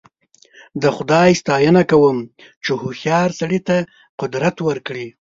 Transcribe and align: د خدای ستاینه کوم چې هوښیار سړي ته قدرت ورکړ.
د 0.81 0.83
خدای 0.95 1.29
ستاینه 1.41 1.83
کوم 1.91 2.17
چې 2.63 2.71
هوښیار 2.81 3.29
سړي 3.39 3.59
ته 3.67 3.77
قدرت 4.21 4.55
ورکړ. 4.67 4.95